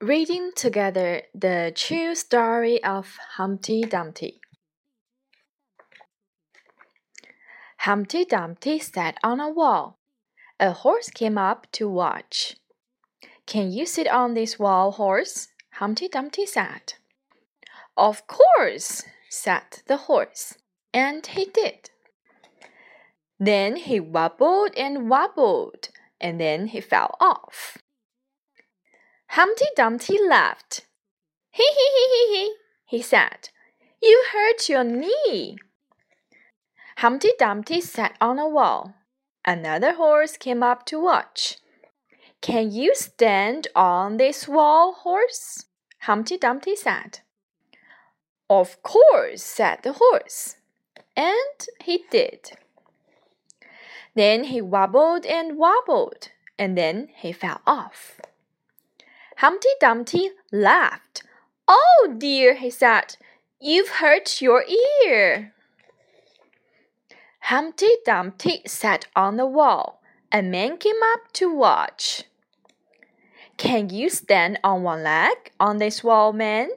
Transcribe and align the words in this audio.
Reading 0.00 0.50
together 0.56 1.22
the 1.32 1.72
true 1.74 2.16
story 2.16 2.82
of 2.82 3.16
Humpty 3.36 3.82
Dumpty. 3.82 4.40
Humpty 7.78 8.24
Dumpty 8.24 8.80
sat 8.80 9.16
on 9.22 9.38
a 9.38 9.48
wall. 9.48 9.98
A 10.58 10.72
horse 10.72 11.10
came 11.10 11.38
up 11.38 11.68
to 11.72 11.88
watch. 11.88 12.56
Can 13.46 13.70
you 13.70 13.86
sit 13.86 14.08
on 14.08 14.34
this 14.34 14.58
wall, 14.58 14.90
horse? 14.90 15.48
Humpty 15.74 16.08
Dumpty 16.08 16.44
said. 16.44 16.94
Of 17.96 18.26
course, 18.26 19.04
said 19.30 19.82
the 19.86 19.96
horse, 19.96 20.58
and 20.92 21.24
he 21.24 21.44
did. 21.44 21.90
Then 23.38 23.76
he 23.76 24.00
wobbled 24.00 24.72
and 24.76 25.08
wobbled, 25.08 25.90
and 26.20 26.40
then 26.40 26.66
he 26.66 26.80
fell 26.80 27.16
off. 27.20 27.78
Humpty 29.34 29.64
Dumpty 29.74 30.16
laughed. 30.28 30.86
He 31.50 31.64
he 31.64 31.88
he 31.96 32.06
he 32.08 32.36
he, 32.36 32.54
he 32.84 33.02
said. 33.02 33.48
You 34.00 34.22
hurt 34.32 34.68
your 34.68 34.84
knee. 34.84 35.56
Humpty 36.98 37.32
Dumpty 37.36 37.80
sat 37.80 38.16
on 38.20 38.38
a 38.38 38.48
wall. 38.48 38.94
Another 39.44 39.94
horse 39.94 40.36
came 40.36 40.62
up 40.62 40.86
to 40.86 41.00
watch. 41.00 41.58
Can 42.42 42.70
you 42.70 42.94
stand 42.94 43.66
on 43.74 44.18
this 44.18 44.46
wall, 44.46 44.92
horse? 44.92 45.64
Humpty 46.02 46.38
Dumpty 46.38 46.76
said. 46.76 47.18
Of 48.48 48.84
course, 48.84 49.42
said 49.42 49.80
the 49.82 49.94
horse. 49.94 50.54
And 51.16 51.66
he 51.82 52.04
did. 52.08 52.52
Then 54.14 54.44
he 54.44 54.60
wobbled 54.60 55.26
and 55.26 55.58
wobbled, 55.58 56.28
and 56.56 56.78
then 56.78 57.08
he 57.16 57.32
fell 57.32 57.62
off. 57.66 58.20
Humpty 59.38 59.68
Dumpty 59.80 60.30
laughed. 60.52 61.22
Oh 61.66 62.14
dear, 62.18 62.54
he 62.54 62.70
said, 62.70 63.16
you've 63.60 63.88
hurt 63.88 64.40
your 64.40 64.64
ear. 65.04 65.52
Humpty 67.40 67.90
Dumpty 68.04 68.62
sat 68.66 69.06
on 69.14 69.36
the 69.36 69.46
wall. 69.46 70.00
A 70.32 70.42
man 70.42 70.78
came 70.78 71.02
up 71.12 71.32
to 71.34 71.54
watch. 71.54 72.24
Can 73.56 73.90
you 73.90 74.08
stand 74.08 74.58
on 74.64 74.82
one 74.82 75.02
leg 75.02 75.52
on 75.60 75.78
this 75.78 76.02
wall, 76.02 76.32
man? 76.32 76.70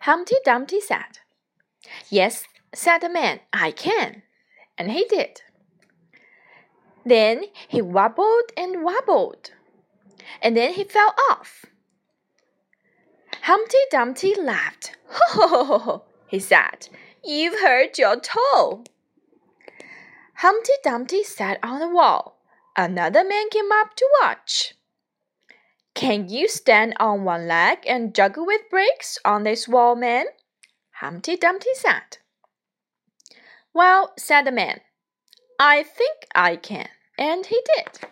Humpty 0.00 0.36
Dumpty 0.44 0.80
said. 0.80 1.20
Yes, 2.10 2.44
said 2.74 2.98
the 2.98 3.08
man, 3.08 3.40
I 3.52 3.70
can. 3.70 4.22
And 4.76 4.90
he 4.92 5.04
did. 5.04 5.42
Then 7.04 7.44
he 7.68 7.80
wobbled 7.80 8.52
and 8.56 8.82
wobbled 8.82 9.52
and 10.42 10.56
then 10.56 10.72
he 10.74 10.84
fell 10.84 11.14
off. 11.30 11.64
Humpty 13.42 13.78
Dumpty 13.90 14.34
laughed. 14.34 14.96
Ho, 15.08 15.48
ho, 15.48 15.64
ho, 15.64 15.78
ho, 15.78 16.04
he 16.26 16.38
said. 16.38 16.88
You've 17.24 17.60
hurt 17.60 17.98
your 17.98 18.20
toe. 18.20 18.84
Humpty 20.36 20.72
Dumpty 20.84 21.22
sat 21.24 21.58
on 21.62 21.80
the 21.80 21.88
wall. 21.88 22.40
Another 22.76 23.24
man 23.24 23.48
came 23.50 23.72
up 23.72 23.94
to 23.96 24.08
watch. 24.22 24.74
Can 25.94 26.28
you 26.28 26.46
stand 26.46 26.94
on 27.00 27.24
one 27.24 27.48
leg 27.48 27.78
and 27.86 28.14
juggle 28.14 28.46
with 28.46 28.70
bricks 28.70 29.18
on 29.24 29.42
this 29.42 29.66
wall, 29.66 29.96
man? 29.96 30.26
Humpty 31.00 31.36
Dumpty 31.36 31.70
said. 31.74 32.18
Well, 33.74 34.12
said 34.16 34.42
the 34.42 34.52
man, 34.52 34.80
I 35.58 35.82
think 35.82 36.26
I 36.34 36.56
can. 36.56 36.88
And 37.18 37.46
he 37.46 37.60
did. 37.76 38.08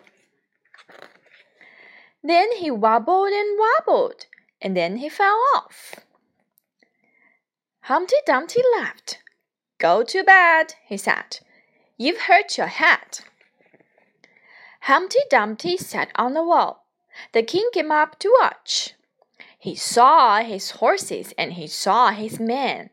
Then 2.27 2.51
he 2.57 2.69
wobbled 2.69 3.31
and 3.31 3.57
wobbled, 3.57 4.25
and 4.61 4.75
then 4.75 4.97
he 4.97 5.07
fell 5.07 5.41
off. 5.55 5.95
Humpty 7.83 8.17
Dumpty 8.25 8.61
laughed. 8.77 9.19
Go 9.77 10.03
to 10.03 10.25
bed, 10.25 10.73
he 10.85 10.97
said. 10.97 11.39
You've 11.95 12.23
hurt 12.23 12.57
your 12.57 12.67
head. 12.67 13.21
Humpty 14.81 15.21
Dumpty 15.29 15.77
sat 15.77 16.09
on 16.15 16.33
the 16.33 16.43
wall. 16.43 16.85
The 17.31 17.43
king 17.43 17.69
came 17.71 17.93
up 17.93 18.19
to 18.19 18.37
watch. 18.41 18.93
He 19.57 19.75
saw 19.75 20.43
his 20.43 20.71
horses 20.71 21.33
and 21.37 21.53
he 21.53 21.65
saw 21.65 22.11
his 22.11 22.41
men, 22.41 22.89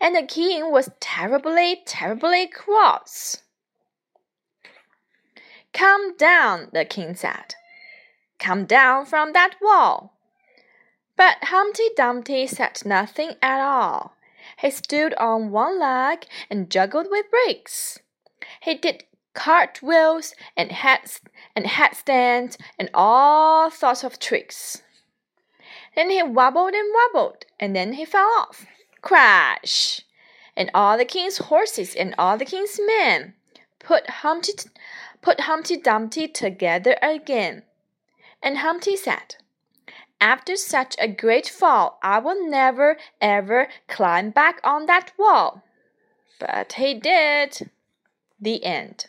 and 0.00 0.16
the 0.16 0.22
king 0.22 0.72
was 0.72 0.88
terribly, 1.00 1.82
terribly 1.84 2.46
cross. 2.46 3.42
Come 5.74 6.16
down, 6.16 6.70
the 6.72 6.86
king 6.86 7.14
said. 7.14 7.56
Come 8.40 8.64
down 8.64 9.04
from 9.04 9.34
that 9.34 9.54
wall. 9.60 10.14
But 11.14 11.36
Humpty 11.44 11.90
Dumpty 11.94 12.46
said 12.46 12.80
nothing 12.86 13.34
at 13.42 13.60
all. 13.60 14.16
He 14.58 14.70
stood 14.70 15.14
on 15.14 15.50
one 15.50 15.78
leg 15.78 16.26
and 16.48 16.70
juggled 16.70 17.08
with 17.10 17.30
bricks. 17.30 17.98
He 18.62 18.74
did 18.74 19.04
cartwheels 19.34 20.34
and 20.56 20.72
heads 20.72 21.20
and 21.54 21.66
headstands 21.66 22.56
and 22.78 22.88
all 22.94 23.70
sorts 23.70 24.02
of 24.02 24.18
tricks. 24.18 24.82
Then 25.94 26.10
he 26.10 26.22
wobbled 26.22 26.72
and 26.72 26.94
wobbled, 26.94 27.44
and 27.58 27.76
then 27.76 27.92
he 27.92 28.04
fell 28.04 28.28
off. 28.38 28.66
Crash! 29.02 30.00
And 30.56 30.70
all 30.72 30.96
the 30.96 31.04
king's 31.04 31.38
horses 31.38 31.94
and 31.94 32.14
all 32.16 32.38
the 32.38 32.44
king's 32.44 32.80
men 32.86 33.34
put 33.78 34.08
Humpty, 34.08 34.52
put 35.20 35.40
Humpty 35.40 35.76
Dumpty 35.76 36.26
together 36.26 36.96
again. 37.02 37.64
And 38.42 38.58
Humpty 38.58 38.96
said, 38.96 39.36
After 40.20 40.56
such 40.56 40.96
a 40.98 41.08
great 41.08 41.48
fall, 41.48 41.98
I 42.02 42.18
will 42.18 42.48
never, 42.48 42.96
ever 43.20 43.68
climb 43.88 44.30
back 44.30 44.60
on 44.64 44.86
that 44.86 45.12
wall. 45.18 45.62
But 46.38 46.74
he 46.74 46.94
did. 46.94 47.70
The 48.40 48.64
end. 48.64 49.06